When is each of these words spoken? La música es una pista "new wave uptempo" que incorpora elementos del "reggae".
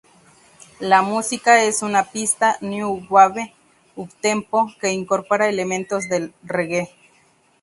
La 0.79 1.03
música 1.03 1.61
es 1.61 1.83
una 1.83 2.05
pista 2.09 2.57
"new 2.61 3.05
wave 3.07 3.53
uptempo" 3.95 4.71
que 4.81 4.91
incorpora 4.91 5.47
elementos 5.47 6.09
del 6.09 6.33
"reggae". 6.41 6.89